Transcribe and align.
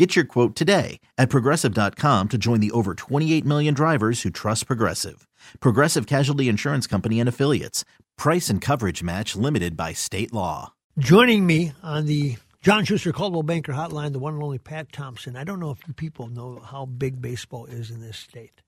Get 0.00 0.16
your 0.16 0.24
quote 0.24 0.56
today 0.56 0.98
at 1.18 1.28
progressive.com 1.28 2.28
to 2.30 2.38
join 2.38 2.60
the 2.60 2.70
over 2.70 2.94
28 2.94 3.44
million 3.44 3.74
drivers 3.74 4.22
who 4.22 4.30
trust 4.30 4.66
Progressive. 4.66 5.28
Progressive 5.60 6.06
Casualty 6.06 6.48
Insurance 6.48 6.86
Company 6.86 7.20
and 7.20 7.28
Affiliates. 7.28 7.84
Price 8.16 8.48
and 8.48 8.62
coverage 8.62 9.02
match 9.02 9.36
limited 9.36 9.76
by 9.76 9.92
state 9.92 10.32
law. 10.32 10.72
Joining 10.98 11.46
me 11.46 11.74
on 11.82 12.06
the 12.06 12.38
John 12.62 12.86
Schuster 12.86 13.12
Coldwell 13.12 13.42
Banker 13.42 13.74
Hotline, 13.74 14.14
the 14.14 14.18
one 14.18 14.32
and 14.32 14.42
only 14.42 14.56
Pat 14.56 14.90
Thompson. 14.90 15.36
I 15.36 15.44
don't 15.44 15.60
know 15.60 15.72
if 15.72 15.96
people 15.96 16.28
know 16.28 16.60
how 16.64 16.86
big 16.86 17.20
baseball 17.20 17.66
is 17.66 17.90
in 17.90 18.00
this 18.00 18.16
state 18.16 18.62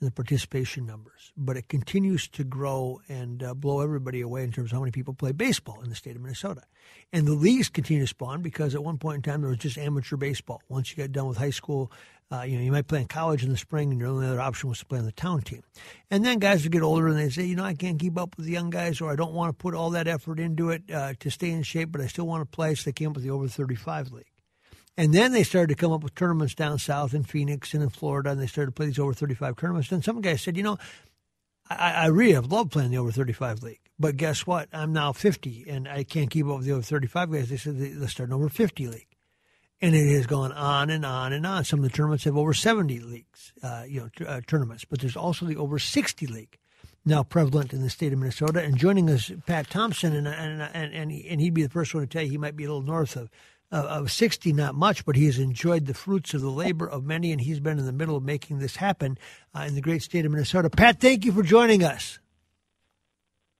in 0.00 0.04
the 0.06 0.12
participation 0.12 0.86
numbers, 0.86 1.32
but 1.36 1.56
it 1.56 1.68
continues 1.68 2.28
to 2.28 2.44
grow 2.44 3.00
and 3.08 3.42
uh, 3.42 3.54
blow 3.54 3.80
everybody 3.80 4.20
away 4.20 4.44
in 4.44 4.52
terms 4.52 4.70
of 4.70 4.76
how 4.76 4.80
many 4.80 4.92
people 4.92 5.12
play 5.12 5.32
baseball 5.32 5.80
in 5.82 5.88
the 5.88 5.94
state 5.96 6.14
of 6.14 6.22
Minnesota. 6.22 6.62
And 7.12 7.26
the 7.26 7.32
leagues 7.32 7.68
continue 7.68 8.04
to 8.04 8.06
spawn 8.06 8.42
because 8.42 8.74
at 8.74 8.84
one 8.84 8.98
point 8.98 9.16
in 9.16 9.22
time 9.22 9.40
there 9.40 9.50
was 9.50 9.58
just 9.58 9.76
amateur 9.76 10.16
baseball. 10.16 10.62
Once 10.68 10.90
you 10.90 10.96
got 10.96 11.10
done 11.10 11.26
with 11.26 11.38
high 11.38 11.50
school, 11.50 11.90
uh, 12.30 12.42
you 12.42 12.58
know, 12.58 12.62
you 12.62 12.70
might 12.70 12.86
play 12.86 13.00
in 13.00 13.06
college 13.06 13.42
in 13.42 13.48
the 13.48 13.56
spring, 13.56 13.90
and 13.90 13.98
your 13.98 14.10
only 14.10 14.26
other 14.26 14.40
option 14.40 14.68
was 14.68 14.78
to 14.80 14.84
play 14.84 14.98
on 14.98 15.06
the 15.06 15.12
town 15.12 15.40
team. 15.40 15.62
And 16.10 16.24
then 16.24 16.38
guys 16.38 16.62
would 16.62 16.72
get 16.72 16.82
older 16.82 17.08
and 17.08 17.16
they 17.16 17.30
say, 17.30 17.44
you 17.44 17.56
know, 17.56 17.64
I 17.64 17.74
can't 17.74 17.98
keep 17.98 18.18
up 18.18 18.36
with 18.36 18.44
the 18.44 18.52
young 18.52 18.70
guys, 18.70 19.00
or 19.00 19.10
I 19.10 19.16
don't 19.16 19.32
want 19.32 19.50
to 19.50 19.54
put 19.54 19.74
all 19.74 19.90
that 19.90 20.06
effort 20.06 20.38
into 20.38 20.70
it 20.70 20.82
uh, 20.92 21.14
to 21.20 21.30
stay 21.30 21.50
in 21.50 21.62
shape, 21.62 21.90
but 21.90 22.02
I 22.02 22.06
still 22.06 22.26
want 22.26 22.42
to 22.42 22.46
play. 22.46 22.74
So 22.74 22.84
they 22.84 22.92
came 22.92 23.10
up 23.10 23.16
with 23.16 23.24
the 23.24 23.30
over 23.30 23.48
35 23.48 24.12
league. 24.12 24.26
And 24.98 25.14
then 25.14 25.30
they 25.30 25.44
started 25.44 25.68
to 25.68 25.80
come 25.80 25.92
up 25.92 26.02
with 26.02 26.16
tournaments 26.16 26.56
down 26.56 26.80
south 26.80 27.14
in 27.14 27.22
Phoenix 27.22 27.72
and 27.72 27.84
in 27.84 27.88
Florida, 27.88 28.30
and 28.30 28.40
they 28.40 28.48
started 28.48 28.72
to 28.72 28.74
play 28.74 28.86
these 28.86 28.98
over 28.98 29.14
35 29.14 29.54
tournaments. 29.54 29.92
And 29.92 30.02
some 30.02 30.20
guys 30.20 30.42
said, 30.42 30.56
you 30.56 30.64
know, 30.64 30.76
I, 31.70 31.92
I 31.92 32.06
really 32.06 32.32
have 32.32 32.50
loved 32.50 32.72
playing 32.72 32.90
the 32.90 32.98
over 32.98 33.12
35 33.12 33.62
league. 33.62 33.78
But 33.96 34.16
guess 34.16 34.44
what? 34.44 34.68
I'm 34.72 34.92
now 34.92 35.12
50, 35.12 35.66
and 35.68 35.86
I 35.86 36.02
can't 36.02 36.30
keep 36.30 36.46
up 36.46 36.56
with 36.56 36.66
the 36.66 36.72
over 36.72 36.82
35 36.82 37.30
guys. 37.30 37.48
They 37.48 37.56
said 37.56 37.76
let's 37.96 38.10
start 38.10 38.30
an 38.30 38.32
over 38.32 38.48
50 38.48 38.88
league. 38.88 39.06
And 39.80 39.94
it 39.94 40.12
has 40.16 40.26
gone 40.26 40.50
on 40.50 40.90
and 40.90 41.06
on 41.06 41.32
and 41.32 41.46
on. 41.46 41.62
Some 41.62 41.78
of 41.78 41.84
the 41.84 41.96
tournaments 41.96 42.24
have 42.24 42.36
over 42.36 42.52
70 42.52 42.98
leagues, 42.98 43.52
uh, 43.62 43.84
you 43.86 44.00
know, 44.00 44.08
t- 44.16 44.26
uh, 44.26 44.40
tournaments. 44.48 44.84
But 44.84 44.98
there's 45.00 45.16
also 45.16 45.46
the 45.46 45.58
over 45.58 45.78
60 45.78 46.26
league 46.26 46.58
now 47.04 47.22
prevalent 47.22 47.72
in 47.72 47.82
the 47.82 47.90
state 47.90 48.12
of 48.12 48.18
Minnesota. 48.18 48.64
And 48.64 48.76
joining 48.76 49.08
us, 49.08 49.30
Pat 49.46 49.70
Thompson, 49.70 50.16
and 50.16 50.26
and 50.26 50.60
and, 50.60 50.92
and, 50.92 51.12
he, 51.12 51.28
and 51.28 51.40
he'd 51.40 51.54
be 51.54 51.62
the 51.62 51.68
first 51.68 51.94
one 51.94 52.02
to 52.02 52.08
tell 52.08 52.24
you 52.24 52.30
he 52.30 52.36
might 52.36 52.56
be 52.56 52.64
a 52.64 52.66
little 52.66 52.82
north 52.82 53.14
of 53.14 53.30
uh, 53.70 53.76
of 53.76 54.10
60, 54.10 54.52
not 54.52 54.74
much, 54.74 55.04
but 55.04 55.16
he 55.16 55.26
has 55.26 55.38
enjoyed 55.38 55.86
the 55.86 55.94
fruits 55.94 56.34
of 56.34 56.40
the 56.40 56.50
labor 56.50 56.88
of 56.88 57.04
many, 57.04 57.32
and 57.32 57.40
he's 57.40 57.60
been 57.60 57.78
in 57.78 57.86
the 57.86 57.92
middle 57.92 58.16
of 58.16 58.22
making 58.22 58.58
this 58.58 58.76
happen 58.76 59.18
uh, 59.54 59.62
in 59.62 59.74
the 59.74 59.80
great 59.80 60.02
state 60.02 60.24
of 60.24 60.32
Minnesota. 60.32 60.70
Pat, 60.70 61.00
thank 61.00 61.24
you 61.24 61.32
for 61.32 61.42
joining 61.42 61.84
us. 61.84 62.18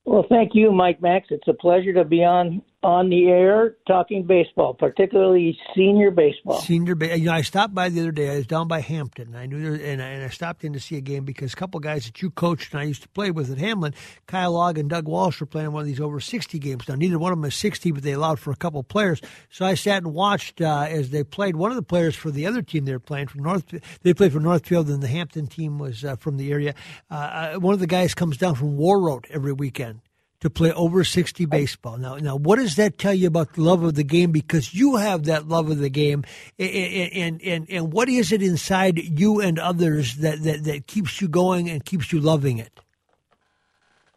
Well, 0.04 0.24
thank 0.28 0.52
you, 0.54 0.72
Mike 0.72 1.02
Max. 1.02 1.26
It's 1.30 1.48
a 1.48 1.52
pleasure 1.52 1.92
to 1.92 2.04
be 2.04 2.24
on 2.24 2.62
on 2.82 3.10
the 3.10 3.26
air 3.26 3.76
talking 3.88 4.24
baseball, 4.24 4.72
particularly 4.72 5.58
senior 5.74 6.12
baseball. 6.12 6.60
Senior, 6.60 6.94
you 7.16 7.24
know, 7.24 7.32
I 7.32 7.42
stopped 7.42 7.74
by 7.74 7.88
the 7.88 8.00
other 8.00 8.12
day. 8.12 8.30
I 8.30 8.36
was 8.36 8.46
down 8.46 8.68
by 8.68 8.80
Hampton. 8.80 9.34
I 9.34 9.46
knew, 9.46 9.60
there, 9.60 9.92
and, 9.92 10.00
I, 10.00 10.06
and 10.06 10.24
I 10.24 10.28
stopped 10.28 10.62
in 10.62 10.72
to 10.74 10.80
see 10.80 10.96
a 10.96 11.00
game 11.00 11.24
because 11.24 11.52
a 11.52 11.56
couple 11.56 11.80
guys 11.80 12.06
that 12.06 12.22
you 12.22 12.30
coached 12.30 12.72
and 12.72 12.80
I 12.80 12.84
used 12.84 13.02
to 13.02 13.08
play 13.08 13.32
with 13.32 13.50
at 13.50 13.58
Hamline, 13.58 13.94
Kyle 14.26 14.52
Log 14.52 14.78
and 14.78 14.88
Doug 14.88 15.08
Walsh, 15.08 15.40
were 15.40 15.46
playing 15.46 15.72
one 15.72 15.80
of 15.80 15.86
these 15.86 16.00
over 16.00 16.20
sixty 16.20 16.60
games. 16.60 16.88
Now, 16.88 16.94
neither 16.94 17.18
one 17.18 17.32
of 17.32 17.38
them 17.38 17.46
is 17.46 17.56
sixty, 17.56 17.90
but 17.90 18.04
they 18.04 18.12
allowed 18.12 18.38
for 18.38 18.52
a 18.52 18.56
couple 18.56 18.82
players. 18.84 19.20
So 19.50 19.66
I 19.66 19.74
sat 19.74 20.04
and 20.04 20.14
watched 20.14 20.60
uh, 20.60 20.86
as 20.88 21.10
they 21.10 21.24
played. 21.24 21.56
One 21.56 21.72
of 21.72 21.76
the 21.76 21.82
players 21.82 22.14
for 22.14 22.30
the 22.30 22.46
other 22.46 22.62
team 22.62 22.84
they 22.84 22.92
were 22.92 23.00
playing 23.00 23.26
from 23.26 23.42
North, 23.42 23.64
they 24.02 24.14
played 24.14 24.32
for 24.32 24.40
Northfield, 24.40 24.88
and 24.88 25.02
the 25.02 25.08
Hampton 25.08 25.48
team 25.48 25.78
was 25.78 26.04
uh, 26.04 26.14
from 26.14 26.36
the 26.36 26.52
area. 26.52 26.74
Uh, 27.10 27.14
uh 27.14 27.58
one 27.58 27.74
of 27.74 27.80
the 27.80 27.88
guys 27.88 28.14
comes 28.14 28.36
down 28.36 28.54
from 28.54 28.76
Warroad 28.78 29.24
every 29.30 29.52
weekend 29.52 30.00
to 30.40 30.50
play 30.50 30.72
over 30.72 31.02
60 31.02 31.46
baseball. 31.46 31.96
Now, 31.96 32.16
now, 32.16 32.36
what 32.36 32.56
does 32.56 32.76
that 32.76 32.98
tell 32.98 33.14
you 33.14 33.26
about 33.26 33.54
the 33.54 33.62
love 33.62 33.82
of 33.82 33.94
the 33.94 34.04
game? 34.04 34.30
Because 34.30 34.72
you 34.72 34.96
have 34.96 35.24
that 35.24 35.48
love 35.48 35.70
of 35.70 35.78
the 35.78 35.90
game, 35.90 36.24
and 36.58 36.70
and 36.70 37.42
and, 37.42 37.66
and 37.68 37.92
what 37.92 38.08
is 38.08 38.32
it 38.32 38.42
inside 38.42 38.98
you 38.98 39.40
and 39.40 39.58
others 39.58 40.16
that, 40.16 40.42
that, 40.44 40.64
that 40.64 40.86
keeps 40.86 41.20
you 41.20 41.28
going 41.28 41.68
and 41.68 41.84
keeps 41.84 42.12
you 42.12 42.20
loving 42.20 42.58
it? 42.58 42.80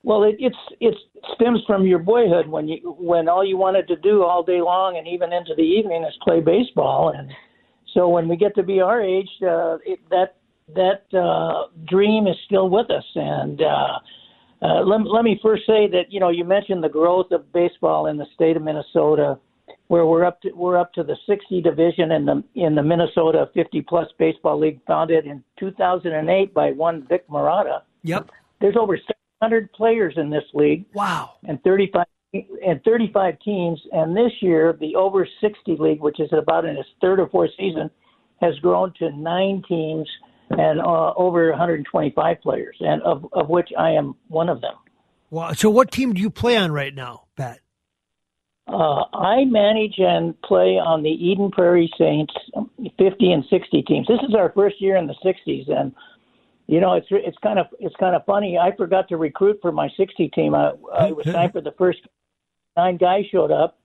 Well, 0.04 0.24
it, 0.24 0.36
it's 0.40 0.58
it 0.80 0.96
stems 1.36 1.62
from 1.66 1.86
your 1.86 2.00
boyhood 2.00 2.48
when 2.48 2.68
you 2.68 2.96
when 3.00 3.28
all 3.28 3.46
you 3.46 3.58
wanted 3.58 3.88
to 3.88 3.96
do 3.96 4.24
all 4.24 4.44
day 4.44 4.62
long 4.62 4.98
and 4.98 5.08
even 5.08 5.34
into 5.34 5.54
the 5.56 5.64
evening 5.64 6.04
is 6.04 6.14
play 6.24 6.40
baseball, 6.40 7.10
and 7.16 7.32
so 7.94 8.08
when 8.10 8.28
we 8.28 8.36
get 8.38 8.56
to 8.56 8.64
be 8.64 8.80
our 8.80 9.02
age, 9.02 9.30
uh, 9.42 9.78
it, 9.86 10.00
that 10.10 10.36
that 10.76 11.18
uh, 11.18 11.68
dream 11.86 12.28
is 12.28 12.36
still 12.46 12.70
with 12.70 12.90
us, 12.92 13.06
and 13.16 13.62
uh, 13.62 14.00
uh, 14.62 14.82
let, 14.86 15.02
let 15.08 15.24
me 15.24 15.40
first 15.42 15.64
say 15.66 15.88
that 15.88 16.06
you 16.10 16.20
know 16.20 16.30
you 16.30 16.44
mentioned 16.44 16.84
the 16.84 16.90
growth 16.90 17.32
of 17.32 17.52
baseball 17.52 18.06
in 18.06 18.18
the 18.18 18.26
state 18.36 18.56
of 18.56 18.64
Minnesota, 18.64 19.40
where 19.88 20.06
we're 20.06 20.24
up 20.24 20.42
to 20.42 20.52
we're 20.52 20.78
up 20.78 20.94
to 20.94 21.04
the 21.04 21.16
60 21.28 21.62
division 21.62 22.12
in 22.12 22.26
the 22.26 22.44
in 22.56 22.76
the 22.76 22.84
Minnesota 22.84 23.50
50 23.54 23.82
plus 23.82 24.08
baseball 24.20 24.60
league, 24.60 24.80
founded 24.86 25.26
in 25.26 25.44
2008 25.60 26.54
by 26.54 26.72
one 26.72 27.06
Vic 27.08 27.28
Marotta. 27.28 27.82
Yep. 28.04 28.30
There's 28.60 28.78
over 28.78 28.98
700 28.98 29.72
players 29.74 30.14
in 30.18 30.30
this 30.30 30.44
league. 30.54 30.86
Wow. 30.94 31.32
And 31.48 31.62
35 31.64 32.06
and 32.34 32.82
35 32.86 33.40
teams, 33.44 33.82
and 33.92 34.16
this 34.16 34.32
year 34.42 34.78
the 34.80 34.96
over 34.96 35.28
60 35.42 35.76
league, 35.80 36.02
which 36.02 36.20
is 36.20 36.30
about 36.32 36.66
in 36.66 36.78
its 36.78 36.88
third 37.02 37.20
or 37.20 37.28
fourth 37.30 37.50
season, 37.58 37.90
has 38.42 38.58
grown 38.60 38.94
to 39.00 39.12
nine 39.12 39.64
teams 39.68 40.08
and 40.58 40.80
uh, 40.80 41.14
over 41.16 41.50
125 41.50 42.42
players, 42.42 42.76
and 42.80 43.02
of, 43.04 43.26
of 43.34 43.50
which 43.50 43.70
I 43.78 43.92
am 43.92 44.16
one 44.28 44.50
of 44.50 44.62
them. 44.62 44.76
Wow. 45.30 45.54
So, 45.54 45.70
what 45.70 45.92
team 45.92 46.14
do 46.14 46.22
you 46.22 46.30
play 46.30 46.58
on 46.58 46.72
right 46.72 46.94
now, 46.94 47.24
Pat? 47.36 47.62
Uh, 48.68 49.04
I 49.14 49.46
manage 49.46 49.96
and 49.98 50.40
play 50.44 50.78
on 50.78 51.04
the 51.04 51.10
Eden 51.10 51.52
Prairie 51.52 51.92
Saints 51.98 52.34
50 52.98 53.32
and 53.32 53.44
60 53.50 53.82
teams. 53.84 54.08
This 54.08 54.20
is 54.28 54.36
our 54.36 54.52
first 54.54 54.82
year 54.82 54.98
in 54.98 55.08
the 55.08 55.16
60s, 55.26 55.70
and 55.70 55.94
you 56.68 56.80
know 56.80 56.94
it's 56.94 57.08
it's 57.10 57.38
kind 57.44 57.60
of 57.60 57.66
it's 57.80 57.96
kind 57.98 58.16
of 58.16 58.24
funny. 58.26 58.58
I 58.58 58.76
forgot 58.76 59.10
to 59.10 59.18
recruit 59.18 59.60
for 59.62 59.72
my 59.72 59.90
60 59.98 60.30
team. 60.30 60.54
I, 60.54 60.72
I 60.94 61.12
was 61.12 61.26
signed 61.26 61.54
for 61.54 61.62
the 61.62 61.74
first 61.78 62.00
nine 62.78 62.98
guys 62.98 63.26
showed 63.32 63.52
up. 63.52 63.80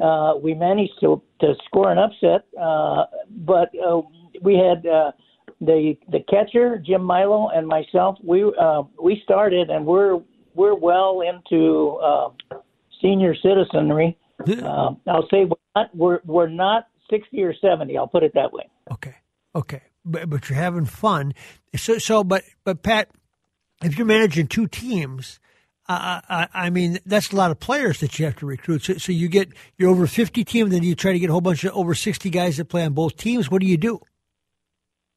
Uh, 0.00 0.34
we 0.40 0.54
managed 0.54 0.94
to 1.00 1.20
to 1.40 1.54
score 1.66 1.90
an 1.90 1.98
upset, 1.98 2.46
uh, 2.60 3.04
but 3.30 3.70
uh, 3.78 4.00
we 4.42 4.54
had. 4.54 4.86
Uh, 4.86 5.12
the 5.64 5.96
the 6.10 6.20
catcher 6.28 6.78
Jim 6.78 7.02
Milo 7.02 7.48
and 7.48 7.66
myself 7.66 8.16
we 8.22 8.44
uh, 8.60 8.82
we 9.02 9.20
started 9.24 9.70
and 9.70 9.84
we're 9.86 10.20
we're 10.54 10.74
well 10.74 11.20
into 11.20 11.98
uh, 12.02 12.28
senior 13.02 13.34
citizenry. 13.34 14.16
Uh, 14.40 14.90
I'll 15.06 15.28
say 15.30 15.44
we're 15.44 15.56
not, 15.76 15.94
we're 15.94 16.20
we're 16.24 16.48
not 16.48 16.88
sixty 17.10 17.42
or 17.42 17.54
seventy. 17.54 17.96
I'll 17.96 18.08
put 18.08 18.22
it 18.22 18.32
that 18.34 18.52
way. 18.52 18.68
Okay, 18.90 19.14
okay, 19.54 19.82
but 20.04 20.28
but 20.28 20.48
you're 20.48 20.58
having 20.58 20.86
fun. 20.86 21.34
So 21.76 21.98
so 21.98 22.24
but 22.24 22.44
but 22.64 22.82
Pat, 22.82 23.10
if 23.82 23.96
you're 23.96 24.06
managing 24.06 24.46
two 24.48 24.66
teams. 24.66 25.40
Uh, 25.86 26.22
I, 26.30 26.48
I 26.54 26.70
mean, 26.70 26.98
that's 27.04 27.30
a 27.30 27.36
lot 27.36 27.50
of 27.50 27.60
players 27.60 28.00
that 28.00 28.18
you 28.18 28.24
have 28.24 28.36
to 28.36 28.46
recruit. 28.46 28.84
So, 28.84 28.94
so 28.94 29.12
you 29.12 29.28
get 29.28 29.50
you're 29.76 29.90
over 29.90 30.06
50 30.06 30.42
team, 30.42 30.70
then 30.70 30.82
you 30.82 30.94
try 30.94 31.12
to 31.12 31.18
get 31.18 31.28
a 31.28 31.32
whole 31.32 31.42
bunch 31.42 31.62
of 31.62 31.74
over 31.74 31.94
60 31.94 32.30
guys 32.30 32.56
that 32.56 32.70
play 32.70 32.86
on 32.86 32.94
both 32.94 33.18
teams. 33.18 33.50
What 33.50 33.60
do 33.60 33.66
you 33.66 33.76
do? 33.76 34.00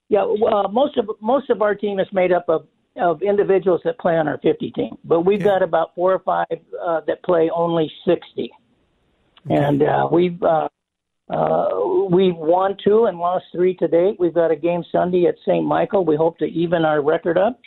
Yeah, 0.10 0.24
uh, 0.24 0.68
most 0.70 0.98
of 0.98 1.10
most 1.22 1.50
of 1.50 1.62
our 1.62 1.76
team 1.76 2.00
is 2.00 2.08
made 2.14 2.32
up 2.32 2.46
of 2.48 2.68
of 2.96 3.22
individuals 3.22 3.82
that 3.84 4.00
play 4.00 4.18
on 4.18 4.28
our 4.28 4.40
50 4.40 4.72
team, 4.72 4.98
but 5.04 5.22
we've 5.22 5.40
yeah. 5.40 5.46
got 5.46 5.64
about 5.64 5.94
four 5.94 6.14
or 6.14 6.20
five 6.20 6.60
uh, 6.82 7.02
that 7.08 7.24
play 7.24 7.50
only 7.54 7.92
60, 8.06 8.52
okay. 9.46 9.56
and 9.56 9.84
uh, 9.84 10.08
we've 10.12 10.42
uh, 10.42 10.68
uh, 11.30 11.68
we've 12.10 12.36
won 12.36 12.76
two 12.84 13.06
and 13.06 13.20
lost 13.20 13.46
three 13.52 13.76
to 13.76 13.88
date. 13.88 14.16
We've 14.20 14.34
got 14.34 14.50
a 14.50 14.56
game 14.56 14.84
Sunday 14.92 15.26
at 15.28 15.36
St. 15.46 15.66
Michael. 15.66 16.06
We 16.06 16.16
hope 16.16 16.38
to 16.40 16.46
even 16.46 16.86
our 16.86 17.02
record 17.02 17.38
up. 17.38 17.60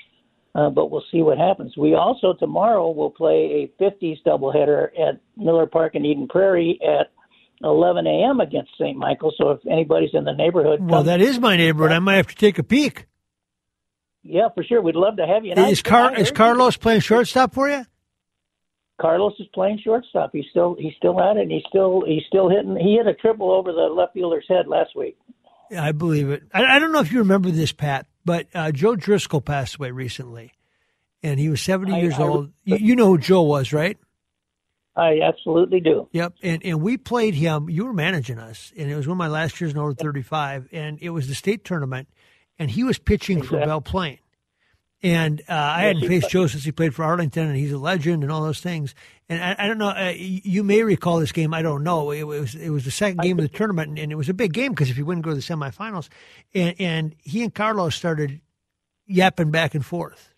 uh, 0.55 0.71
but 0.71 0.91
we'll 0.91 1.05
see 1.13 1.23
what 1.23 1.39
happens. 1.39 1.77
We 1.77 1.95
also 1.95 2.33
tomorrow 2.35 2.91
will 2.91 3.11
play 3.11 3.71
a 3.79 3.83
50s 3.83 4.23
doubleheader 4.27 4.89
at 4.99 5.21
Miller 5.37 5.67
Park 5.67 5.95
in 5.95 6.05
Eden 6.05 6.27
Prairie 6.27 6.79
at 6.83 7.13
11 7.63 8.07
a.m. 8.07 8.41
against 8.41 8.71
St. 8.79 8.97
Michael. 8.97 9.33
So 9.37 9.51
if 9.51 9.61
anybody's 9.67 10.11
in 10.15 10.25
the 10.25 10.33
neighborhood, 10.33 10.81
well, 10.83 11.03
that 11.05 11.21
is 11.21 11.39
my 11.39 11.57
neighborhood. 11.57 11.93
I 11.93 11.99
might 11.99 12.17
have 12.17 12.29
to 12.29 12.35
take 12.35 12.59
a 12.59 12.63
peek. 12.63 13.07
yeah, 14.23 14.49
for 14.55 14.63
sure, 14.65 14.81
we'd 14.83 14.97
love 14.97 15.17
to 15.17 15.27
have 15.27 15.45
you. 15.45 15.53
And 15.53 15.61
I- 15.61 15.69
Is 15.71 15.83
Car 15.83 16.15
is 16.19 16.31
Carlos 16.31 16.77
playing 16.77 17.01
shortstop 17.01 17.55
for 17.55 17.69
you? 17.69 17.85
Carlos 19.01 19.33
is 19.39 19.47
playing 19.55 19.81
shortstop. 19.83 20.31
He's 20.33 20.45
still 20.51 20.77
he's 20.79 20.93
still 20.99 21.19
at 21.23 21.37
it. 21.37 21.43
And 21.43 21.51
he's 21.51 21.63
still 21.69 22.03
he's 22.07 22.23
still 22.27 22.51
hitting. 22.51 22.77
He 22.77 22.97
hit 22.97 23.07
a 23.07 23.15
triple 23.15 23.51
over 23.51 23.73
the 23.73 23.83
left 23.95 24.13
fielder's 24.15 24.45
head 24.49 24.67
last 24.67 24.91
week. 24.95 25.17
Yeah, 25.71 25.83
I 25.85 25.93
believe 25.93 26.29
it. 26.31 26.43
I, 26.53 26.65
I 26.65 26.79
don't 26.79 26.93
know 26.93 27.01
if 27.01 27.11
you 27.13 27.21
remember 27.21 27.51
this, 27.51 27.73
Pat, 27.73 28.07
but 28.25 28.49
uh, 28.55 28.73
Joe 28.73 28.97
Driscoll 28.97 29.41
passed 29.41 29.77
away 29.77 29.91
recently, 29.91 30.53
and 31.23 31.39
he 31.41 31.49
was 31.49 31.63
70 31.63 31.93
I- 31.93 32.01
years 32.01 32.15
I- 32.19 32.23
old. 32.25 32.51
You, 32.65 32.77
you 32.77 32.97
know 32.97 33.07
who 33.07 33.19
Joe 33.19 33.43
was, 33.43 33.73
right? 33.73 33.97
I 34.97 35.21
absolutely 35.21 35.81
do. 35.81 36.09
Yep. 36.13 36.35
And 36.43 36.65
and 36.65 36.83
we 36.83 36.97
played 36.97 37.35
him. 37.35 37.71
You 37.71 37.87
were 37.87 37.93
managing 37.93 38.39
us, 38.39 38.73
and 38.77 38.91
it 38.91 38.97
was 38.97 39.07
one 39.07 39.15
of 39.15 39.19
my 39.19 39.29
last 39.29 39.61
years 39.61 39.73
in 39.73 39.79
over 39.79 39.95
35, 39.95 40.69
and 40.73 40.99
it 41.01 41.11
was 41.11 41.29
the 41.29 41.35
state 41.35 41.65
tournament, 41.65 42.09
and 42.59 42.71
he 42.71 42.85
was 42.85 42.99
pitching 42.99 43.39
for 43.39 43.57
Exactly. 43.57 43.67
Belle 43.67 43.81
Plaine. 43.81 44.19
And 45.03 45.41
uh, 45.49 45.55
I 45.55 45.83
hadn't 45.85 46.07
faced 46.07 46.29
Joe 46.29 46.47
since 46.47 46.63
he 46.63 46.73
played 46.73 46.95
for 46.95 47.05
Arlington, 47.05 47.47
and 47.47 47.57
he's 47.57 47.73
a 47.73 47.79
legend 47.79 48.23
and 48.23 48.31
all 48.31 48.43
those 48.43 48.61
things. 48.61 48.95
And 49.31 49.43
I, 49.43 49.57
I 49.65 49.67
don't 49.67 49.79
know. 49.79 49.89
Uh, 49.89 50.13
you 50.15 50.63
may 50.63 50.83
recall 50.83 51.21
this 51.21 51.33
game. 51.33 51.55
I 51.55 51.63
don't 51.63 51.83
know. 51.83 52.11
It 52.11 52.25
was 52.25 52.55
it 52.55 52.69
was 52.69 52.85
the 52.85 52.91
second 52.91 53.21
game 53.21 53.39
of 53.39 53.43
the 53.43 53.57
tournament, 53.57 53.89
and, 53.89 53.99
and 53.99 54.13
it 54.13 54.17
was 54.17 54.29
a 54.29 54.35
big 54.35 54.53
game 54.53 54.73
because 54.73 54.91
if 54.91 54.99
you 54.99 55.07
wouldn't 55.07 55.25
go 55.25 55.31
to 55.31 55.37
the 55.37 55.41
semifinals, 55.41 56.11
and 56.53 56.75
and 56.79 57.17
he 57.23 57.43
and 57.43 57.55
Carlos 57.55 57.95
started 57.95 58.43
yapping 59.07 59.51
back 59.51 59.75
and 59.75 59.87
forth, 59.87 60.35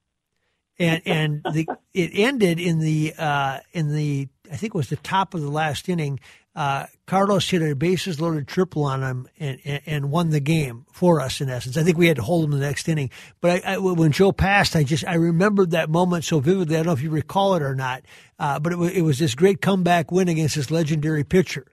and 0.79 1.03
and 1.07 1.43
the 1.53 1.67
it 1.93 2.11
ended 2.15 2.61
in 2.61 2.79
the 2.79 3.15
uh, 3.19 3.59
in 3.73 3.93
the 3.93 4.29
I 4.53 4.57
think 4.57 4.75
it 4.75 4.77
was 4.77 4.91
the 4.91 4.97
top 4.97 5.33
of 5.35 5.41
the 5.41 5.51
last 5.51 5.89
inning. 5.89 6.21
Uh, 6.55 6.85
Carlos 7.07 7.49
hit 7.49 7.63
a 7.63 7.75
bases 7.75 8.21
loaded 8.21 8.47
triple 8.47 8.85
on 8.85 9.03
him 9.03 9.29
and, 9.41 9.59
and, 9.65 9.83
and 9.87 10.11
won 10.11 10.29
the 10.29 10.41
game 10.41 10.85
for 10.93 11.21
us. 11.23 11.41
In 11.41 11.49
essence, 11.49 11.79
I 11.79 11.83
think 11.83 11.97
we 11.97 12.07
had 12.07 12.17
to 12.17 12.23
hold 12.23 12.45
him 12.45 12.51
the 12.51 12.59
next 12.59 12.87
inning. 12.89 13.11
But 13.41 13.65
I, 13.65 13.75
I, 13.75 13.79
when 13.79 14.13
Joe 14.13 14.33
passed, 14.33 14.77
I 14.77 14.85
just 14.85 15.07
I 15.07 15.15
remembered 15.15 15.71
that 15.71 15.89
moment 15.89 16.25
so 16.25 16.41
vividly. 16.41 16.77
I 16.77 16.81
don't 16.81 16.87
know 16.89 16.93
if 16.93 17.01
you 17.01 17.09
recall 17.09 17.55
it 17.55 17.63
or 17.63 17.75
not, 17.75 18.03
uh, 18.39 18.59
but 18.59 18.73
it 18.75 18.77
was, 18.77 18.93
it 18.93 19.01
was 19.01 19.19
this 19.19 19.35
great 19.35 19.63
comeback 19.63 20.13
win 20.13 20.29
against 20.29 20.57
this 20.57 20.71
legendary 20.71 21.25
pitcher. 21.25 21.67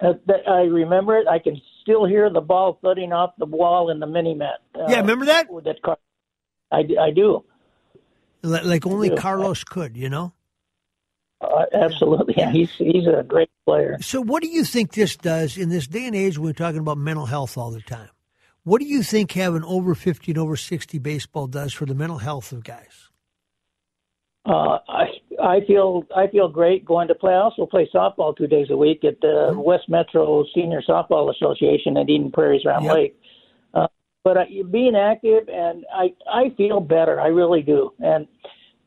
Uh, 0.00 0.14
I 0.48 0.62
remember 0.62 1.16
it. 1.16 1.28
I 1.28 1.38
can 1.38 1.60
still 1.82 2.04
hear 2.04 2.28
the 2.28 2.40
ball 2.40 2.78
thudding 2.82 3.12
off 3.12 3.34
the 3.38 3.46
wall 3.46 3.90
in 3.90 4.00
the 4.00 4.06
mini 4.06 4.34
mat. 4.34 4.58
Uh, 4.74 4.86
Yeah, 4.88 5.00
remember 5.00 5.26
that? 5.26 5.46
That 5.64 5.80
car. 5.82 5.98
I, 6.72 6.80
I 7.00 7.12
do. 7.14 7.44
Like 8.42 8.64
like 8.64 8.86
only 8.86 9.10
Carlos 9.10 9.62
could, 9.62 9.96
you 9.96 10.10
know. 10.10 10.32
Uh, 11.40 11.64
absolutely. 11.72 12.34
Yeah, 12.36 12.50
he's 12.50 12.70
he's 12.76 13.06
a 13.06 13.22
great 13.22 13.50
player. 13.66 13.98
So, 14.00 14.22
what 14.22 14.42
do 14.42 14.48
you 14.48 14.64
think 14.64 14.92
this 14.92 15.16
does 15.16 15.58
in 15.58 15.68
this 15.68 15.86
day 15.86 16.06
and 16.06 16.16
age? 16.16 16.38
We're 16.38 16.52
talking 16.52 16.80
about 16.80 16.98
mental 16.98 17.26
health 17.26 17.58
all 17.58 17.70
the 17.70 17.82
time. 17.82 18.08
What 18.64 18.80
do 18.80 18.86
you 18.86 19.02
think 19.02 19.32
having 19.32 19.62
over 19.62 19.94
fifty 19.94 20.32
and 20.32 20.38
over 20.38 20.56
sixty 20.56 20.98
baseball 20.98 21.46
does 21.46 21.72
for 21.72 21.84
the 21.84 21.94
mental 21.94 22.18
health 22.18 22.52
of 22.52 22.64
guys? 22.64 23.10
Uh, 24.46 24.78
I 24.88 25.06
I 25.42 25.60
feel 25.66 26.04
I 26.16 26.28
feel 26.28 26.48
great 26.48 26.84
going 26.84 27.08
to 27.08 27.14
play. 27.14 27.32
I 27.32 27.38
also 27.38 27.66
play 27.66 27.88
softball 27.94 28.36
two 28.36 28.46
days 28.46 28.68
a 28.70 28.76
week 28.76 29.04
at 29.04 29.20
the 29.20 29.52
West 29.56 29.88
Metro 29.88 30.44
Senior 30.54 30.82
Softball 30.88 31.34
Association 31.34 31.96
at 31.96 32.08
Eden 32.08 32.30
Prairies 32.32 32.64
Round 32.64 32.84
Yep. 32.84 32.94
Lake. 32.94 33.20
Uh, 33.74 33.88
but 34.24 34.38
I, 34.38 34.46
being 34.70 34.96
active 34.96 35.48
and 35.48 35.84
I 35.92 36.14
I 36.32 36.50
feel 36.56 36.80
better. 36.80 37.20
I 37.20 37.26
really 37.26 37.60
do. 37.60 37.92
And 37.98 38.26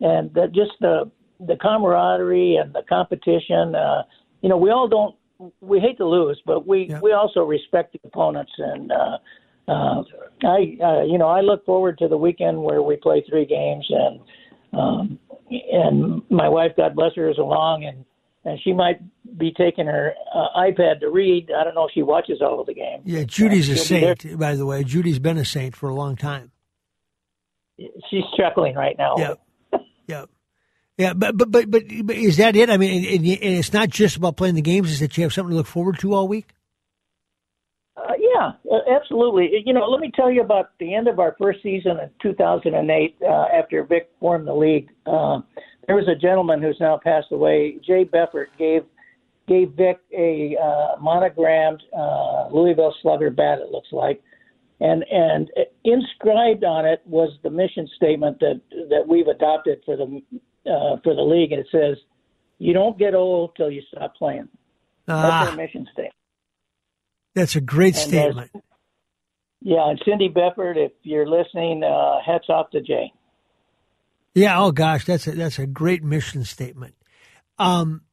and 0.02 0.34
the, 0.34 0.48
just 0.48 0.72
the 0.80 1.12
the 1.40 1.56
camaraderie 1.62 2.56
and 2.56 2.74
the 2.74 2.84
competition. 2.88 3.76
Uh, 3.76 4.04
you 4.42 4.50
know, 4.50 4.58
we 4.58 4.70
all 4.72 4.88
don't. 4.88 5.16
We 5.62 5.80
hate 5.80 5.98
to 5.98 6.06
lose, 6.06 6.42
but 6.46 6.68
we 6.68 6.88
Yep. 6.90 7.02
we 7.02 7.14
also 7.14 7.42
respect 7.42 7.94
the 7.94 8.00
opponents 8.06 8.52
and. 8.58 8.92
Uh, 8.92 9.18
uh, 9.68 10.02
I, 10.44 10.78
uh, 10.84 11.04
you 11.04 11.20
know, 11.20 11.28
I 11.28 11.42
look 11.42 11.64
forward 11.64 12.00
to 12.00 12.08
the 12.08 12.18
weekend 12.18 12.64
where 12.64 12.82
we 12.82 12.96
play 12.96 13.24
three 13.30 13.46
games, 13.46 13.86
and 13.88 14.20
um, 14.74 15.20
and 15.72 16.24
my 16.32 16.50
wife, 16.50 16.72
God 16.76 16.96
bless 16.96 17.12
her, 17.16 17.30
is 17.30 17.38
along, 17.38 17.84
and 17.86 18.04
and 18.46 18.60
she 18.64 18.74
might 18.74 19.00
be 19.38 19.54
taking 19.56 19.86
her 19.86 20.14
uh, 20.34 20.60
iPad 20.60 21.02
to 21.02 21.10
read. 21.10 21.52
I 21.56 21.64
don't 21.64 21.76
know 21.76 21.86
if 21.86 21.92
she 21.94 22.02
watches 22.02 22.42
all 22.42 22.60
of 22.60 22.66
the 22.66 22.74
games. 22.74 23.04
Yeah, 23.06 23.26
Judy's 23.26 23.70
a 23.70 23.74
be 23.74 24.00
there. 24.00 24.16
saint, 24.18 24.40
by 24.40 24.56
the 24.56 24.66
way. 24.66 24.84
Judy's 24.84 25.20
been 25.20 25.38
a 25.38 25.46
saint 25.46 25.76
for 25.76 25.90
a 25.90 25.94
long 25.94 26.16
time. 26.16 26.52
She's 28.10 28.24
chuckling 28.38 28.76
right 28.76 28.98
now. 28.98 29.16
Yeah, 29.18 29.34
yeah, 30.08 30.26
yeah. 31.00 31.14
But 31.14 31.38
but 31.38 31.52
but 31.52 31.72
but, 31.72 31.84
is 31.90 32.38
that 32.38 32.56
it? 32.56 32.70
I 32.70 32.78
mean, 32.78 33.06
and, 33.06 33.26
and 33.26 33.56
it's 33.56 33.74
not 33.74 33.90
just 33.90 34.18
about 34.18 34.36
playing 34.38 34.56
the 34.56 34.62
games; 34.62 34.92
is 34.92 35.00
that 35.00 35.18
you 35.18 35.24
have 35.24 35.34
something 35.34 35.52
to 35.52 35.58
look 35.58 35.68
forward 35.68 35.98
to 36.00 36.14
all 36.14 36.28
week? 36.28 36.54
Uh, 37.98 38.14
yeah, 38.20 38.52
uh, 38.72 38.80
absolutely. 38.96 39.50
You 39.66 39.74
know, 39.74 39.86
let 39.86 40.02
me 40.02 40.12
tell 40.16 40.32
you 40.32 40.42
about 40.42 40.72
the 40.80 40.94
end 40.94 41.08
of 41.08 41.20
our 41.20 41.36
first 41.40 41.64
season 41.64 42.00
in 42.00 42.10
2008 42.22 43.16
uh, 43.22 43.46
after 43.54 43.84
Vic 43.84 44.10
formed 44.20 44.48
the 44.48 44.54
league. 44.54 44.90
Uh, 45.06 45.40
there 45.88 45.96
was 45.96 46.08
a 46.08 46.20
gentleman 46.20 46.62
who's 46.62 46.78
now 46.80 47.00
passed 47.02 47.32
away, 47.32 47.78
Jay 47.86 48.06
Beffert, 48.06 48.48
gave 48.58 48.84
gave 49.48 49.72
Vic 49.72 50.00
a 50.16 50.56
uh, 50.62 51.02
monogrammed 51.02 51.82
uh, 51.98 52.48
Louisville 52.52 52.94
Slugger 53.02 53.32
bat. 53.32 53.60
It 53.60 53.72
looks 53.72 53.90
like, 53.92 54.22
and 54.80 55.04
and 55.12 55.50
inscribed 55.84 56.64
on 56.64 56.86
it 56.86 57.02
was 57.06 57.32
the 57.44 57.50
mission 57.50 57.90
statement 57.96 58.40
that 58.40 58.62
that 58.90 59.08
we've 59.08 59.28
adopted 59.28 59.82
for 59.86 59.98
the 59.98 60.22
uh, 60.66 60.98
for 61.04 61.16
the 61.16 61.22
league, 61.22 61.52
and 61.52 61.62
it 61.62 61.68
says, 61.72 61.98
"You 62.58 62.74
don't 62.74 62.98
get 62.98 63.14
old 63.16 63.56
till 63.56 63.70
you 63.72 63.82
stop 63.94 64.16
playing." 64.16 64.48
That's 65.08 65.20
Ah, 65.22 65.50
our 65.50 65.56
mission 65.56 65.86
statement. 65.92 66.14
that's 67.36 67.56
a 67.56 67.62
great 67.62 67.96
And 67.96 68.08
statement. 68.10 68.52
Yeah, 69.62 69.90
and 69.90 70.02
Cindy 70.06 70.30
Befford, 70.30 70.78
if 70.78 70.92
you're 71.04 71.28
listening, 71.28 71.84
uh, 71.84 72.22
hats 72.26 72.46
off 72.50 72.70
to 72.72 72.82
Jay. 72.82 73.12
Yeah. 74.36 74.60
Oh 74.62 74.72
gosh, 74.72 75.06
that's 75.06 75.28
a 75.28 75.32
that's 75.32 75.60
a 75.60 75.66
great 75.68 76.04
mission 76.04 76.46
statement. 76.46 76.96
Um, 77.58 78.04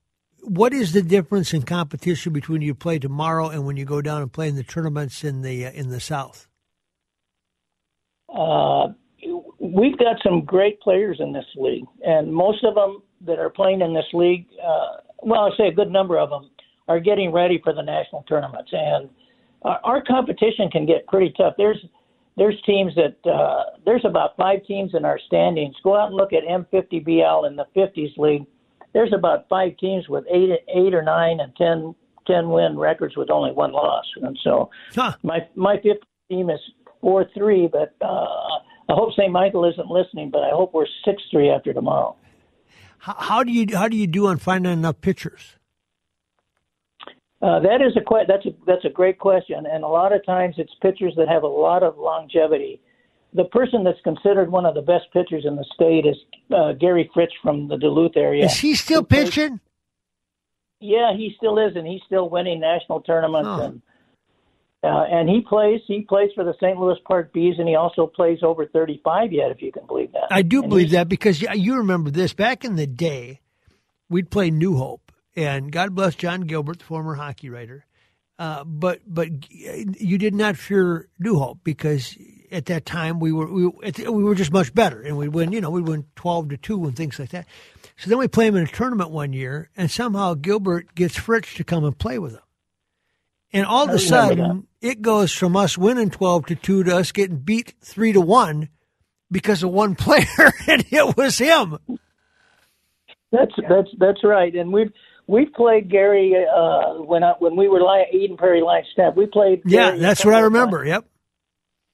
what 0.41 0.73
is 0.73 0.93
the 0.93 1.03
difference 1.03 1.53
in 1.55 1.63
competition 1.63 2.33
between 2.33 2.63
you 2.63 2.75
play 2.75 2.99
tomorrow 2.99 3.49
and 3.49 3.65
when 3.67 3.77
you 3.77 3.85
go 3.85 4.01
down 4.01 4.23
and 4.23 4.33
play 4.33 4.49
in 4.49 4.57
the 4.57 4.65
tournaments 4.65 5.23
in 5.23 5.43
the 5.43 5.67
uh, 5.67 5.71
in 5.73 5.91
the 5.91 6.01
South? 6.01 6.49
Uh, 8.29 8.89
we've 9.73 9.99
got 9.99 10.17
some 10.23 10.45
great 10.45 10.81
players 10.81 11.19
in 11.21 11.33
this 11.33 11.45
league, 11.57 11.87
and 12.05 12.33
most 12.33 12.65
of 12.65 12.75
them 12.75 13.03
that 13.27 13.39
are 13.39 13.51
playing 13.51 13.81
in 13.81 13.95
this 13.95 14.07
league, 14.13 14.47
uh, 14.63 15.01
well, 15.23 15.51
I 15.53 15.57
say 15.57 15.69
a 15.69 15.73
good 15.73 15.91
number 15.91 16.19
of 16.19 16.31
them 16.31 16.51
are 16.89 17.01
getting 17.01 17.33
ready 17.33 17.61
for 17.63 17.73
the 17.73 17.83
national 17.83 18.23
tournaments, 18.29 18.71
and 18.73 19.09
our, 19.63 19.81
our 19.85 20.03
competition 20.05 20.71
can 20.71 20.87
get 20.87 21.07
pretty 21.07 21.33
tough. 21.37 21.55
There's 21.57 21.79
there's 22.37 22.61
teams 22.67 22.93
that 22.97 23.17
uh, 23.31 23.79
there's 23.85 24.05
about 24.05 24.37
five 24.37 24.65
teams 24.67 24.93
in 24.95 25.05
our 25.05 25.19
standings. 25.27 25.75
Go 25.83 25.97
out 25.97 26.09
and 26.09 26.17
look 26.17 26.33
at 26.33 26.43
M50BL 26.45 27.47
in 27.47 27.57
the 27.57 27.65
50s 27.75 28.17
league. 28.19 28.45
There's 28.93 29.13
about 29.15 29.49
five 29.49 29.77
teams 29.79 30.09
with 30.09 30.25
eight 30.31 30.51
eight 30.75 30.95
or 30.95 31.03
nine 31.03 31.41
and 31.41 31.55
ten 31.57 31.95
ten 32.27 32.49
win 32.51 32.79
records 32.79 33.17
with 33.17 33.31
only 33.31 33.53
one 33.53 33.73
loss, 33.73 34.05
and 34.23 34.39
so 34.43 34.71
Huh. 34.95 35.15
my 35.23 35.47
my 35.55 35.77
fifth 35.83 36.03
team 36.31 36.51
is 36.51 36.61
four 37.01 37.27
three, 37.35 37.69
but 37.69 37.95
uh, 38.01 38.59
I 38.89 38.93
hope 38.95 39.13
St. 39.15 39.31
Michael 39.33 39.65
isn't 39.65 39.89
listening. 39.89 40.31
But 40.31 40.43
I 40.45 40.51
hope 40.51 40.73
we're 40.75 40.87
six 41.05 41.23
three 41.31 41.51
after 41.51 41.73
tomorrow. 41.73 42.17
How, 42.99 43.15
how 43.19 43.43
do 43.45 43.53
you 43.53 43.77
how 43.77 43.89
do 43.89 43.97
you 43.97 44.07
do 44.07 44.27
on 44.27 44.39
finding 44.39 44.73
enough 44.73 45.01
pitchers? 45.01 45.57
Uh, 47.43 47.61
that 47.61 47.83
is 47.83 47.95
a 47.97 48.01
que- 48.01 48.25
that's 48.27 48.47
a 48.47 48.51
that's 48.67 48.85
a 48.85 48.89
great 48.89 49.19
question, 49.19 49.67
and 49.71 49.85
a 49.85 49.89
lot 49.89 50.13
of 50.15 50.25
times 50.25 50.55
it's 50.59 50.73
pitchers 50.81 51.13
that 51.17 51.29
have 51.29 51.43
a 51.43 51.47
lot 51.49 51.83
of 51.83 51.99
longevity. 51.99 52.81
The 53.35 53.45
person 53.45 53.85
that's 53.85 54.01
considered 54.03 54.51
one 54.51 54.65
of 54.65 54.75
the 54.75 54.81
best 54.81 55.05
pitchers 55.13 55.45
in 55.45 55.57
the 55.57 55.65
state 55.75 56.07
is 56.07 56.17
uh, 56.57 56.73
Gary 56.73 57.11
Fritz 57.13 57.35
from 57.43 57.69
the 57.69 57.77
Duluth 57.77 58.17
area. 58.17 58.47
Is 58.47 58.57
he 58.57 58.75
still 58.75 59.03
pitching? 59.05 59.61
Yeah, 60.81 61.15
he 61.15 61.35
still 61.37 61.59
is, 61.59 61.77
and 61.77 61.87
he's 61.87 62.01
still 62.07 62.31
winning 62.31 62.61
national 62.61 63.03
tournaments, 63.03 63.49
Oh. 63.51 63.61
and 63.67 63.83
uh, 64.83 65.05
and 65.11 65.29
he 65.29 65.41
plays 65.41 65.81
he 65.87 66.03
plays 66.03 66.31
for 66.35 66.45
the 66.45 66.55
St. 66.61 66.79
Louis 66.79 66.97
Park 67.07 67.33
Bees, 67.33 67.55
and 67.59 67.69
he 67.69 67.75
also 67.75 68.07
plays 68.07 68.39
over 68.43 68.67
35 68.67 69.33
yet, 69.33 69.51
if 69.51 69.61
you 69.63 69.73
can 69.73 69.87
believe 69.87 70.13
that. 70.13 70.29
I 70.31 70.43
do 70.43 70.61
And 70.61 70.69
believe 70.71 70.91
that 70.91 71.09
because 71.09 71.41
you- 71.41 71.77
remember 71.77 72.11
this 72.11 72.33
back 72.35 72.65
in 72.65 72.77
the 72.77 72.87
day, 72.87 73.41
we'd 74.09 74.31
play 74.31 74.51
New 74.51 74.77
Hope, 74.77 75.13
and 75.35 75.73
God 75.73 75.95
bless 75.95 76.15
John 76.15 76.43
Gilbert, 76.43 76.79
the 76.81 76.85
former 76.85 77.15
hockey 77.15 77.49
writer. 77.51 77.85
Uh, 78.39 78.65
but 78.65 79.01
but 79.07 79.29
you 79.51 80.19
did 80.19 80.35
not 80.35 80.57
fear 80.57 81.09
New 81.19 81.39
Hope 81.39 81.61
because 81.65 82.17
at 82.53 82.67
that 82.67 82.85
time 82.85 83.19
we 83.19 83.33
were 83.33 83.51
we, 83.51 83.67
we 83.67 84.23
were 84.25 84.35
just 84.35 84.53
much 84.53 84.75
better, 84.75 85.01
and 85.01 85.17
we'd 85.17 85.29
win. 85.29 85.53
You 85.53 85.63
know, 85.63 85.71
we'd 85.71 85.89
win 85.89 86.05
twelve 86.17 86.51
to 86.51 86.59
two 86.59 86.85
and 86.85 86.95
things 86.95 87.19
like 87.19 87.31
that. 87.31 87.47
So 87.97 88.11
then 88.11 88.19
we 88.19 88.29
play 88.29 88.47
him 88.47 88.57
in 88.57 88.65
a 88.65 88.67
tournament 88.67 89.11
one 89.11 89.33
year, 89.33 89.71
and 89.75 89.91
somehow 89.91 90.35
Gilbert 90.35 90.95
gets 90.95 91.17
Fritz 91.17 91.55
to 91.55 91.65
come 91.65 91.83
and 91.83 91.97
play 91.97 92.19
with 92.19 92.33
him. 92.35 92.41
And 93.57 93.65
all 93.65 93.85
of 93.85 93.91
a 93.91 93.93
remember 93.93 93.99
sudden, 93.99 94.67
it 94.83 95.01
goes 95.01 95.33
from 95.33 95.57
us 95.57 95.79
winning 95.79 96.11
twelve 96.11 96.45
to 96.47 96.55
two 96.55 96.85
to 96.85 96.95
us 96.95 97.11
getting 97.11 97.39
beat 97.39 97.73
three 97.81 98.13
to 98.13 98.21
one 98.21 98.69
because 99.31 99.63
of 99.63 99.71
one 99.71 99.95
player, 99.97 100.53
and 100.67 100.85
it 100.91 101.17
was 101.17 101.39
him. 101.39 101.79
That's 103.33 103.53
that's 103.67 103.89
that's 103.99 104.23
right, 104.23 104.55
and 104.55 104.75
we've 104.75 104.93
we 105.27 105.47
played 105.47 105.91
Gary 105.91 106.35
uh, 106.37 107.03
when 107.03 107.25
I, 107.25 107.33
when 107.39 107.57
we 107.57 107.69
were 107.69 107.81
Eden 108.13 108.37
Prairie 108.37 108.61
Lions 108.61 108.89
staff. 108.93 109.15
We 109.17 109.25
played. 109.25 109.63
Yeah, 109.65 109.87
Gary 109.87 110.01
that's 110.01 110.23
what 110.23 110.35
I 110.35 110.41
remember. 110.41 110.85
Yep. 110.85 111.07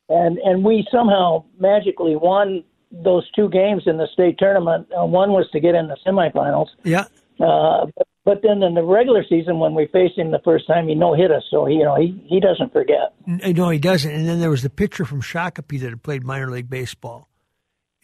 And 0.09 0.38
and 0.38 0.64
we 0.64 0.85
somehow 0.90 1.45
magically 1.61 2.16
won 2.16 2.64
those 2.90 3.31
two 3.37 3.49
games 3.49 3.85
in 3.87 3.99
the 3.99 4.09
state 4.12 4.37
tournament. 4.38 4.88
Uh, 4.92 5.07
one 5.07 5.31
was 5.31 5.49
to 5.52 5.61
get 5.61 5.76
in 5.76 5.87
the 5.87 5.97
semifinals. 6.04 6.66
Yeah. 6.83 7.04
Uh, 7.40 7.87
but, 8.25 8.41
then 8.43 8.62
in 8.62 8.75
the 8.75 8.83
regular 8.83 9.25
season, 9.29 9.59
when 9.59 9.75
we 9.75 9.87
faced 9.87 10.19
him 10.19 10.31
the 10.31 10.41
first 10.45 10.67
time, 10.67 10.88
he 10.88 10.95
no 10.95 11.14
hit 11.14 11.31
us. 11.31 11.43
So 11.50 11.64
he, 11.67 11.75
you 11.75 11.85
know, 11.85 11.97
he 11.97 12.23
he 12.26 12.41
doesn't 12.41 12.73
forget. 12.73 13.14
Uh, 13.26 13.52
no, 13.52 13.71
he 13.71 13.79
doesn't. 13.79 14.11
And 14.11 14.29
then 14.29 14.41
there 14.41 14.50
was 14.50 14.62
the 14.62 14.71
pitcher 14.71 15.05
from 15.05 15.23
Shakopee 15.23 15.81
that 15.81 15.91
had 15.91 16.02
played 16.02 16.25
minor 16.25 16.50
league 16.50 16.71
baseball 16.71 17.29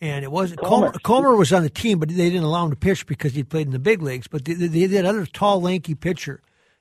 and 0.00 0.24
it 0.24 0.30
wasn't 0.30 0.60
Comer. 0.60 0.92
Comer 1.02 1.34
was 1.36 1.52
on 1.52 1.62
the 1.62 1.70
team, 1.70 1.98
but 1.98 2.08
they 2.08 2.30
didn't 2.30 2.44
allow 2.44 2.64
him 2.64 2.70
to 2.70 2.76
pitch 2.76 3.06
because 3.06 3.34
he 3.34 3.42
played 3.42 3.66
in 3.66 3.72
the 3.72 3.78
big 3.78 4.02
leagues. 4.02 4.28
But 4.28 4.44
they, 4.44 4.54
they, 4.54 4.86
they 4.86 4.96
had 4.96 5.06
other 5.06 5.26
tall, 5.26 5.60
lanky 5.60 5.94
pitcher, 5.94 6.40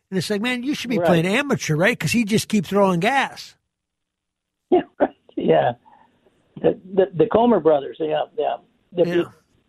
and 0.10 0.18
it's 0.18 0.30
like, 0.30 0.42
man, 0.42 0.64
you 0.64 0.76
should 0.76 0.90
be 0.90 1.00
right. 1.00 1.08
playing 1.08 1.26
amateur, 1.26 1.76
right? 1.76 1.98
Because 1.98 2.12
he 2.12 2.24
just 2.24 2.48
keeps 2.48 2.70
throwing 2.70 3.00
gas. 3.00 3.56
Yeah, 4.70 4.82
yeah. 5.38 5.72
The 6.62 6.80
the, 6.94 7.06
the 7.14 7.28
Comer 7.32 7.62
brothers, 7.62 7.98
yeah, 8.00 8.24
yeah. 8.38 8.58
The, 8.92 9.08
yeah. 9.08 9.24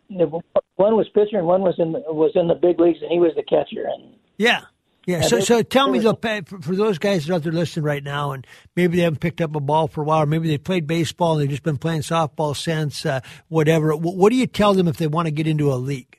One 0.08 0.96
was 0.96 1.08
pitcher 1.14 1.38
and 1.38 1.46
one 1.46 1.62
was 1.62 1.74
in 1.78 1.92
the, 1.92 2.00
was 2.00 2.32
in 2.34 2.48
the 2.48 2.54
big 2.54 2.80
leagues, 2.80 2.98
and 3.02 3.10
he 3.10 3.18
was 3.18 3.32
the 3.36 3.42
catcher. 3.42 3.86
And 3.86 4.14
yeah, 4.36 4.62
yeah. 5.06 5.22
So, 5.22 5.40
so 5.40 5.62
tell 5.62 5.90
me, 5.90 6.00
for 6.00 6.76
those 6.76 6.98
guys 6.98 7.26
that 7.26 7.32
are 7.32 7.36
out 7.36 7.42
there 7.42 7.52
listening 7.52 7.84
right 7.84 8.04
now, 8.04 8.32
and 8.32 8.46
maybe 8.76 8.98
they 8.98 9.04
haven't 9.04 9.20
picked 9.20 9.40
up 9.40 9.56
a 9.56 9.60
ball 9.60 9.88
for 9.88 10.02
a 10.02 10.04
while, 10.04 10.22
or 10.22 10.26
maybe 10.26 10.48
they 10.48 10.58
played 10.58 10.86
baseball 10.86 11.32
and 11.32 11.42
they've 11.42 11.50
just 11.50 11.62
been 11.62 11.78
playing 11.78 12.02
softball 12.02 12.56
since, 12.56 13.06
uh, 13.06 13.20
whatever. 13.48 13.96
What 13.96 14.30
do 14.30 14.36
you 14.36 14.46
tell 14.46 14.74
them 14.74 14.86
if 14.86 14.98
they 14.98 15.06
want 15.06 15.26
to 15.26 15.30
get 15.30 15.46
into 15.46 15.72
a 15.72 15.76
league? 15.76 16.18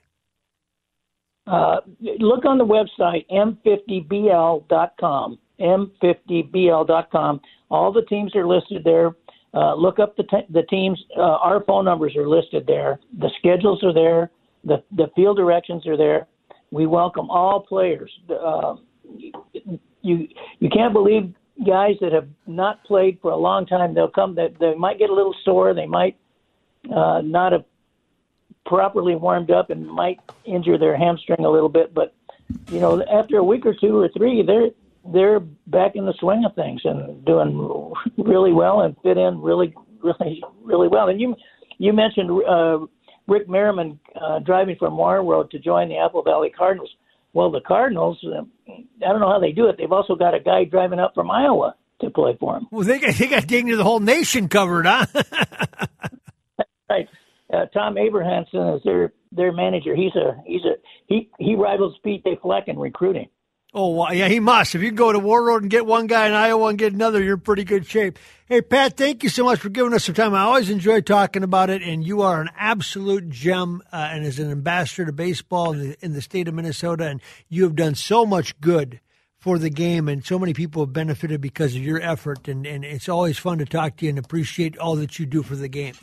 Uh, 1.46 1.78
look 2.20 2.46
on 2.46 2.58
the 2.58 2.66
website 2.66 3.26
m50bl.com. 3.32 5.40
m50bl.com. 5.60 7.42
All 7.72 7.92
the 7.92 8.02
teams 8.04 8.36
are 8.36 8.48
listed 8.48 8.84
there. 8.84 9.12
Uh, 9.54 9.74
look 9.74 10.00
up 10.00 10.16
the 10.16 10.24
te- 10.24 10.48
the 10.50 10.64
teams. 10.64 11.04
Uh, 11.18 11.22
our 11.22 11.64
phone 11.64 11.86
numbers 11.86 12.16
are 12.16 12.28
listed 12.28 12.66
there. 12.68 13.00
The 13.18 13.32
schedules 13.38 13.84
are 13.84 13.94
there. 13.94 14.32
The 14.64 14.84
the 14.92 15.10
field 15.16 15.38
directions 15.38 15.88
are 15.88 15.98
there 15.98 16.28
we 16.72 16.86
welcome 16.86 17.30
all 17.30 17.62
players. 17.62 18.12
Uh, 18.30 18.76
you 20.02 20.28
you 20.60 20.70
can't 20.70 20.94
believe 20.94 21.34
guys 21.66 21.96
that 22.02 22.14
have 22.14 22.28
not 22.48 22.84
played 22.84 23.20
for 23.22 23.32
a 23.32 23.38
long 23.38 23.66
time. 23.66 23.94
They'll 23.94 24.08
come. 24.08 24.36
They, 24.36 24.54
they 24.60 24.76
might 24.76 25.00
get 25.00 25.10
a 25.10 25.14
little 25.14 25.36
sore. 25.44 25.74
They 25.74 25.88
might 25.88 26.18
uh, 26.94 27.22
not 27.22 27.52
have 27.52 27.66
properly 28.66 29.16
warmed 29.16 29.52
up 29.52 29.70
and 29.70 29.88
might 29.88 30.20
injure 30.46 30.78
their 30.78 30.96
hamstring 30.96 31.44
a 31.44 31.50
little 31.50 31.70
bit. 31.70 31.94
But 31.94 32.14
you 32.70 32.80
know, 32.80 33.04
after 33.12 33.38
a 33.38 33.44
week 33.44 33.66
or 33.66 33.74
two 33.74 33.98
or 33.98 34.10
three, 34.10 34.44
they're 34.44 34.70
they're 35.14 35.40
back 35.40 35.94
in 35.96 36.06
the 36.06 36.14
swing 36.20 36.44
of 36.46 36.56
things 36.56 36.82
and 36.84 37.24
doing 37.26 37.94
really 38.18 38.52
well 38.52 38.82
and 38.82 38.96
fit 39.04 39.18
in 39.18 39.42
really 39.42 39.74
really 40.04 40.42
really 40.64 40.88
well. 40.88 41.10
And 41.10 41.20
you 41.20 41.36
you 41.78 41.94
mentioned 41.94 42.30
uh, 42.48 42.80
Rick 43.28 43.48
Merriman 43.48 44.00
uh, 44.20 44.40
driving 44.40 44.76
from 44.78 44.94
Warroad 44.94 45.50
to 45.52 45.60
join 45.60 45.90
the 45.90 45.98
Apple 45.98 46.24
Valley 46.24 46.52
Cardinals. 46.56 46.90
Well, 47.34 47.52
the 47.52 47.62
Cardinals, 47.62 48.18
uh, 48.26 48.42
I 48.68 49.12
don't 49.12 49.20
know 49.20 49.30
how 49.30 49.40
they 49.40 49.52
do 49.52 49.68
it. 49.68 49.76
They've 49.78 49.92
also 49.92 50.16
got 50.16 50.34
a 50.34 50.40
guy 50.40 50.64
driving 50.64 51.00
up 51.00 51.14
from 51.14 51.30
Iowa 51.30 51.76
to 52.02 52.10
play 52.10 52.36
for 52.40 52.54
them. 52.54 52.68
Well, 52.72 52.86
they 52.86 53.00
got, 53.00 53.16
they 53.16 53.28
got 53.28 53.48
getting 53.48 53.68
the 53.68 53.84
whole 53.84 54.00
nation 54.00 54.48
covered, 54.48 54.88
huh? 54.88 55.06
right. 56.90 57.08
Uh, 57.54 57.66
Tom 57.74 57.98
Abrahamson 57.98 58.68
is 58.76 58.82
their 58.84 59.14
their 59.32 59.52
manager. 59.52 59.96
He's 59.96 60.16
a 60.16 60.42
he's 60.46 60.62
a 60.64 60.76
he 61.08 61.30
he 61.40 61.56
rivals 61.56 61.96
P.J. 62.04 62.40
Fleck 62.42 62.68
in 62.68 62.78
recruiting. 62.78 63.30
Oh, 63.72 64.10
yeah, 64.12 64.28
he 64.28 64.40
must. 64.40 64.74
If 64.74 64.82
you 64.82 64.90
go 64.90 65.12
to 65.12 65.20
Warroad 65.20 65.62
and 65.62 65.70
get 65.70 65.86
one 65.86 66.08
guy 66.08 66.26
in 66.26 66.34
Iowa 66.34 66.70
and 66.70 66.78
get 66.78 66.94
another, 66.94 67.22
you're 67.22 67.36
in 67.36 67.42
pretty 67.42 67.64
good 67.64 67.86
shape. 67.86 68.18
Hey, 68.48 68.64
Pat, 68.64 68.98
thank 68.98 69.22
you 69.22 69.30
so 69.30 69.44
much 69.44 69.60
for 69.60 69.70
giving 69.70 69.94
us 69.94 70.06
some 70.06 70.16
time. 70.16 70.34
I 70.34 70.42
always 70.42 70.72
enjoy 70.72 71.02
talking 71.02 71.44
about 71.44 71.70
it, 71.70 71.84
and 71.84 72.04
you 72.04 72.24
are 72.24 72.42
an 72.42 72.50
absolute 72.58 73.30
gem 73.30 73.84
uh, 73.94 74.10
and 74.12 74.26
as 74.26 74.40
an 74.40 74.50
ambassador 74.50 75.06
to 75.06 75.12
baseball 75.12 75.74
in 75.74 75.80
the, 75.90 75.98
in 76.04 76.14
the 76.14 76.22
state 76.22 76.48
of 76.48 76.56
Minnesota, 76.56 77.06
and 77.06 77.22
you 77.48 77.64
have 77.64 77.76
done 77.76 77.94
so 77.94 78.26
much 78.26 78.60
good 78.60 79.02
for 79.38 79.60
the 79.60 79.70
game, 79.70 80.10
and 80.10 80.26
so 80.26 80.40
many 80.40 80.54
people 80.54 80.82
have 80.84 80.92
benefited 80.92 81.40
because 81.40 81.76
of 81.76 81.82
your 81.84 82.02
effort, 82.02 82.48
and, 82.48 82.66
and 82.66 82.84
it's 82.84 83.08
always 83.08 83.38
fun 83.38 83.60
to 83.60 83.66
talk 83.66 83.98
to 83.98 84.06
you 84.06 84.10
and 84.10 84.18
appreciate 84.18 84.80
all 84.80 84.96
that 84.96 85.20
you 85.20 85.28
do 85.28 85.44
for 85.44 85.56
the 85.56 85.70
game. 85.70 85.94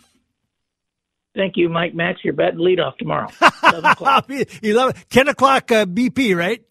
Thank 1.35 1.57
you, 1.57 1.69
Mike 1.69 1.95
Max. 1.95 2.21
You're 2.23 2.33
batting 2.33 2.61
leadoff 2.61 2.97
tomorrow. 2.97 3.29
11 3.63 3.85
o'clock. 3.85 4.31
11, 4.63 5.03
10 5.11 5.29
o'clock 5.29 5.73
uh, 5.73 5.85
BP, 5.85 6.37
right? 6.37 6.63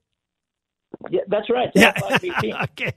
Yeah, 1.09 1.21
that's 1.27 1.49
right. 1.49 1.69
Yeah. 1.75 1.93
okay. 2.63 2.93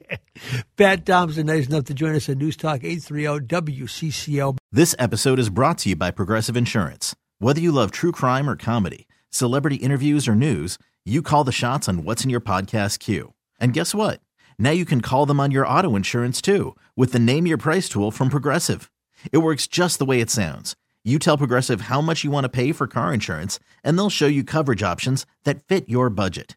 Pat 0.76 1.04
Thompson, 1.06 1.46
nice 1.46 1.66
enough 1.66 1.84
to 1.84 1.94
join 1.94 2.14
us 2.14 2.28
on 2.28 2.38
News 2.38 2.56
Talk 2.56 2.84
830 2.84 3.46
WCCO. 3.46 4.56
This 4.72 4.94
episode 4.98 5.38
is 5.38 5.50
brought 5.50 5.78
to 5.78 5.90
you 5.90 5.96
by 5.96 6.10
Progressive 6.10 6.56
Insurance. 6.56 7.14
Whether 7.38 7.60
you 7.60 7.72
love 7.72 7.90
true 7.90 8.12
crime 8.12 8.48
or 8.48 8.56
comedy, 8.56 9.06
celebrity 9.30 9.76
interviews 9.76 10.26
or 10.26 10.34
news, 10.34 10.78
you 11.04 11.22
call 11.22 11.44
the 11.44 11.52
shots 11.52 11.88
on 11.88 12.04
what's 12.04 12.24
in 12.24 12.30
your 12.30 12.40
podcast 12.40 12.98
queue. 12.98 13.34
And 13.60 13.72
guess 13.72 13.94
what? 13.94 14.20
Now 14.58 14.70
you 14.70 14.84
can 14.84 15.00
call 15.00 15.24
them 15.26 15.40
on 15.40 15.50
your 15.50 15.66
auto 15.66 15.96
insurance 15.96 16.40
too 16.42 16.76
with 16.96 17.12
the 17.12 17.18
Name 17.18 17.46
Your 17.46 17.58
Price 17.58 17.88
tool 17.88 18.10
from 18.10 18.28
Progressive. 18.28 18.90
It 19.32 19.38
works 19.38 19.66
just 19.66 19.98
the 19.98 20.04
way 20.04 20.20
it 20.20 20.30
sounds. 20.30 20.76
You 21.04 21.18
tell 21.18 21.38
Progressive 21.38 21.82
how 21.82 22.00
much 22.00 22.24
you 22.24 22.30
want 22.30 22.44
to 22.44 22.48
pay 22.50 22.72
for 22.72 22.86
car 22.86 23.14
insurance, 23.14 23.58
and 23.82 23.96
they'll 23.96 24.10
show 24.10 24.26
you 24.26 24.44
coverage 24.44 24.82
options 24.82 25.24
that 25.44 25.62
fit 25.62 25.88
your 25.88 26.10
budget. 26.10 26.56